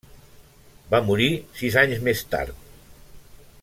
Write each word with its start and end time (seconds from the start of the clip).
Va 0.93 1.01
morir 1.09 1.29
sis 1.61 1.79
anys 1.83 2.03
més 2.09 2.27
tard. 2.35 2.69